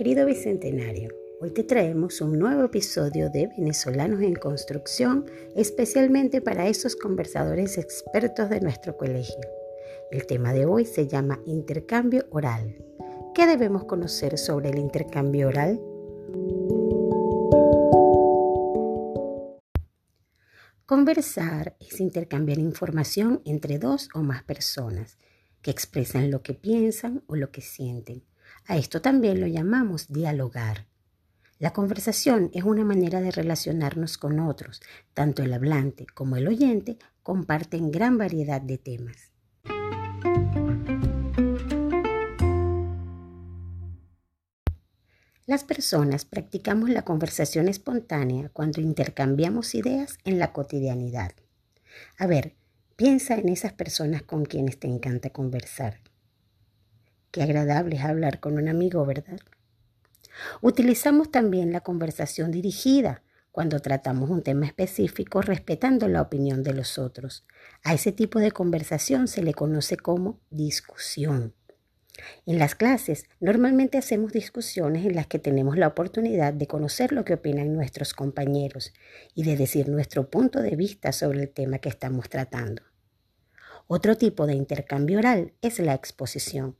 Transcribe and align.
Querido 0.00 0.24
Bicentenario, 0.24 1.10
hoy 1.42 1.50
te 1.50 1.62
traemos 1.62 2.22
un 2.22 2.38
nuevo 2.38 2.64
episodio 2.64 3.28
de 3.28 3.48
Venezolanos 3.48 4.22
en 4.22 4.34
Construcción, 4.34 5.26
especialmente 5.54 6.40
para 6.40 6.68
esos 6.68 6.96
conversadores 6.96 7.76
expertos 7.76 8.48
de 8.48 8.62
nuestro 8.62 8.96
colegio. 8.96 9.36
El 10.10 10.26
tema 10.26 10.54
de 10.54 10.64
hoy 10.64 10.86
se 10.86 11.06
llama 11.06 11.42
intercambio 11.44 12.24
oral. 12.30 12.82
¿Qué 13.34 13.46
debemos 13.46 13.84
conocer 13.84 14.38
sobre 14.38 14.70
el 14.70 14.78
intercambio 14.78 15.48
oral? 15.48 15.78
Conversar 20.86 21.76
es 21.78 22.00
intercambiar 22.00 22.58
información 22.58 23.42
entre 23.44 23.78
dos 23.78 24.08
o 24.14 24.22
más 24.22 24.44
personas 24.44 25.18
que 25.60 25.70
expresan 25.70 26.30
lo 26.30 26.42
que 26.42 26.54
piensan 26.54 27.22
o 27.26 27.36
lo 27.36 27.50
que 27.50 27.60
sienten 27.60 28.29
a 28.66 28.76
esto 28.76 29.00
también 29.02 29.40
lo 29.40 29.46
llamamos 29.46 30.08
dialogar. 30.08 30.86
La 31.58 31.72
conversación 31.74 32.50
es 32.54 32.64
una 32.64 32.84
manera 32.84 33.20
de 33.20 33.30
relacionarnos 33.30 34.16
con 34.16 34.40
otros. 34.40 34.80
Tanto 35.12 35.42
el 35.42 35.52
hablante 35.52 36.06
como 36.14 36.36
el 36.36 36.48
oyente 36.48 36.96
comparten 37.22 37.90
gran 37.90 38.16
variedad 38.16 38.62
de 38.62 38.78
temas. 38.78 39.30
Las 45.44 45.64
personas 45.64 46.24
practicamos 46.24 46.90
la 46.90 47.02
conversación 47.02 47.68
espontánea 47.68 48.48
cuando 48.50 48.80
intercambiamos 48.80 49.74
ideas 49.74 50.16
en 50.24 50.38
la 50.38 50.52
cotidianidad. 50.52 51.32
A 52.16 52.26
ver, 52.26 52.54
piensa 52.96 53.34
en 53.34 53.48
esas 53.48 53.72
personas 53.72 54.22
con 54.22 54.44
quienes 54.44 54.78
te 54.78 54.86
encanta 54.86 55.30
conversar. 55.30 55.98
Qué 57.30 57.42
agradable 57.42 57.96
es 57.96 58.04
hablar 58.04 58.40
con 58.40 58.58
un 58.58 58.68
amigo, 58.68 59.06
¿verdad? 59.06 59.38
Utilizamos 60.62 61.30
también 61.30 61.72
la 61.72 61.80
conversación 61.80 62.50
dirigida 62.50 63.22
cuando 63.52 63.78
tratamos 63.78 64.30
un 64.30 64.42
tema 64.42 64.66
específico 64.66 65.40
respetando 65.40 66.08
la 66.08 66.22
opinión 66.22 66.64
de 66.64 66.74
los 66.74 66.98
otros. 66.98 67.44
A 67.84 67.94
ese 67.94 68.10
tipo 68.10 68.40
de 68.40 68.50
conversación 68.50 69.28
se 69.28 69.42
le 69.42 69.54
conoce 69.54 69.96
como 69.96 70.40
discusión. 70.50 71.54
En 72.46 72.58
las 72.58 72.74
clases 72.74 73.26
normalmente 73.38 73.96
hacemos 73.96 74.32
discusiones 74.32 75.06
en 75.06 75.14
las 75.14 75.28
que 75.28 75.38
tenemos 75.38 75.78
la 75.78 75.86
oportunidad 75.86 76.52
de 76.52 76.66
conocer 76.66 77.12
lo 77.12 77.24
que 77.24 77.34
opinan 77.34 77.72
nuestros 77.72 78.12
compañeros 78.12 78.92
y 79.34 79.44
de 79.44 79.56
decir 79.56 79.88
nuestro 79.88 80.30
punto 80.30 80.60
de 80.60 80.74
vista 80.74 81.12
sobre 81.12 81.42
el 81.42 81.50
tema 81.50 81.78
que 81.78 81.88
estamos 81.88 82.28
tratando. 82.28 82.82
Otro 83.86 84.16
tipo 84.16 84.46
de 84.46 84.54
intercambio 84.54 85.18
oral 85.18 85.52
es 85.62 85.78
la 85.78 85.94
exposición 85.94 86.76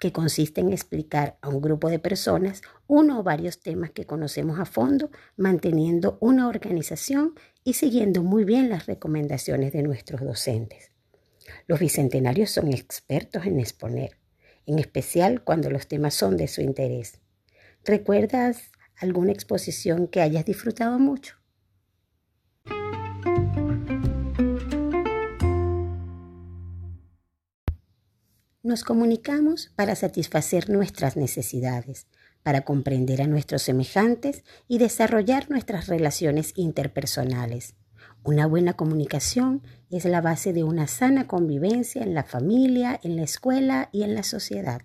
que 0.00 0.12
consiste 0.12 0.62
en 0.62 0.72
explicar 0.72 1.38
a 1.42 1.50
un 1.50 1.60
grupo 1.60 1.90
de 1.90 1.98
personas 1.98 2.62
uno 2.88 3.20
o 3.20 3.22
varios 3.22 3.60
temas 3.60 3.90
que 3.90 4.06
conocemos 4.06 4.58
a 4.58 4.64
fondo, 4.64 5.10
manteniendo 5.36 6.16
una 6.20 6.48
organización 6.48 7.34
y 7.62 7.74
siguiendo 7.74 8.22
muy 8.22 8.44
bien 8.44 8.70
las 8.70 8.86
recomendaciones 8.86 9.72
de 9.72 9.82
nuestros 9.82 10.22
docentes. 10.22 10.90
Los 11.66 11.80
bicentenarios 11.80 12.50
son 12.50 12.72
expertos 12.72 13.44
en 13.44 13.60
exponer, 13.60 14.16
en 14.66 14.78
especial 14.78 15.44
cuando 15.44 15.70
los 15.70 15.86
temas 15.86 16.14
son 16.14 16.36
de 16.38 16.48
su 16.48 16.62
interés. 16.62 17.20
¿Recuerdas 17.84 18.72
alguna 18.96 19.32
exposición 19.32 20.08
que 20.08 20.22
hayas 20.22 20.46
disfrutado 20.46 20.98
mucho? 20.98 21.39
Nos 28.62 28.84
comunicamos 28.84 29.72
para 29.74 29.94
satisfacer 29.94 30.68
nuestras 30.68 31.16
necesidades, 31.16 32.06
para 32.42 32.60
comprender 32.60 33.22
a 33.22 33.26
nuestros 33.26 33.62
semejantes 33.62 34.44
y 34.68 34.76
desarrollar 34.76 35.48
nuestras 35.48 35.86
relaciones 35.86 36.52
interpersonales. 36.56 37.74
Una 38.22 38.46
buena 38.46 38.74
comunicación 38.74 39.62
es 39.88 40.04
la 40.04 40.20
base 40.20 40.52
de 40.52 40.62
una 40.62 40.88
sana 40.88 41.26
convivencia 41.26 42.02
en 42.02 42.12
la 42.12 42.22
familia, 42.22 43.00
en 43.02 43.16
la 43.16 43.22
escuela 43.22 43.88
y 43.92 44.02
en 44.02 44.14
la 44.14 44.24
sociedad. 44.24 44.82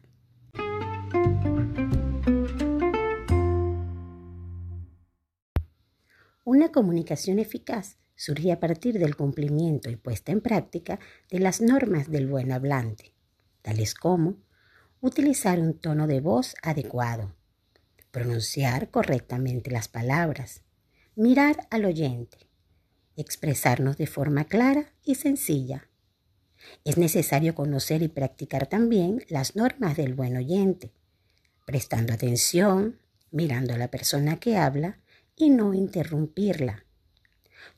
Una 6.45 6.71
comunicación 6.71 7.39
eficaz 7.39 7.97
surge 8.15 8.53
a 8.53 8.61
partir 8.61 8.99
del 8.99 9.17
cumplimiento 9.17 9.89
y 9.89 9.97
puesta 9.97 10.31
en 10.31 10.39
práctica 10.39 10.97
de 11.29 11.39
las 11.39 11.59
normas 11.59 12.09
del 12.09 12.27
buen 12.27 12.53
hablante 12.53 13.14
tales 13.65 13.95
como 13.95 14.35
utilizar 15.01 15.59
un 15.59 15.73
tono 15.73 16.05
de 16.05 16.21
voz 16.21 16.53
adecuado, 16.61 17.33
pronunciar 18.11 18.91
correctamente 18.91 19.71
las 19.71 19.87
palabras, 19.87 20.61
mirar 21.15 21.67
al 21.71 21.85
oyente, 21.85 22.37
expresarnos 23.15 23.97
de 23.97 24.05
forma 24.05 24.43
clara 24.43 24.93
y 25.03 25.15
sencilla. 25.15 25.89
Es 26.83 26.99
necesario 26.99 27.55
conocer 27.55 28.03
y 28.03 28.07
practicar 28.07 28.67
también 28.67 29.25
las 29.29 29.55
normas 29.55 29.97
del 29.97 30.13
buen 30.13 30.37
oyente, 30.37 30.93
prestando 31.65 32.13
atención, 32.13 32.99
mirando 33.31 33.73
a 33.73 33.79
la 33.79 33.89
persona 33.89 34.37
que 34.39 34.57
habla 34.57 34.99
y 35.35 35.49
no 35.49 35.73
interrumpirla. 35.73 36.84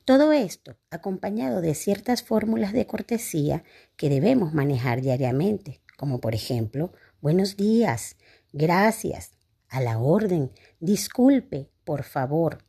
Todo 0.05 0.31
esto 0.31 0.77
acompañado 0.89 1.61
de 1.61 1.75
ciertas 1.75 2.23
fórmulas 2.23 2.73
de 2.73 2.87
cortesía 2.87 3.63
que 3.95 4.09
debemos 4.09 4.53
manejar 4.53 5.01
diariamente, 5.01 5.81
como 5.97 6.19
por 6.19 6.35
ejemplo, 6.35 6.93
buenos 7.21 7.57
días, 7.57 8.15
gracias, 8.53 9.31
a 9.69 9.81
la 9.81 9.99
orden, 9.99 10.51
disculpe, 10.79 11.69
por 11.83 12.03
favor. 12.03 12.63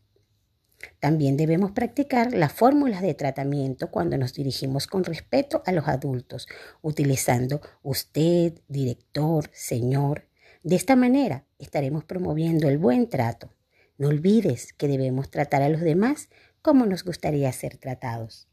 También 1.00 1.36
debemos 1.36 1.72
practicar 1.72 2.32
las 2.32 2.52
fórmulas 2.52 3.02
de 3.02 3.14
tratamiento 3.14 3.90
cuando 3.90 4.16
nos 4.16 4.34
dirigimos 4.34 4.86
con 4.86 5.04
respeto 5.04 5.62
a 5.66 5.72
los 5.72 5.88
adultos, 5.88 6.46
utilizando 6.82 7.60
usted, 7.82 8.60
director, 8.68 9.50
señor. 9.52 10.28
De 10.62 10.76
esta 10.76 10.96
manera 10.96 11.46
estaremos 11.58 12.04
promoviendo 12.04 12.68
el 12.68 12.78
buen 12.78 13.08
trato. 13.08 13.52
No 13.96 14.08
olvides 14.08 14.72
que 14.72 14.86
debemos 14.86 15.30
tratar 15.30 15.62
a 15.62 15.68
los 15.68 15.80
demás 15.80 16.28
como 16.68 16.84
nos 16.84 17.02
gustaría 17.02 17.50
ser 17.50 17.78
tratados. 17.78 18.46